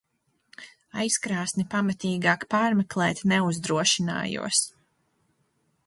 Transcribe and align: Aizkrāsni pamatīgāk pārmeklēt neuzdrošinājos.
Aizkrāsni 1.01 1.65
pamatīgāk 1.75 2.47
pārmeklēt 2.55 3.23
neuzdrošinājos. 3.35 4.67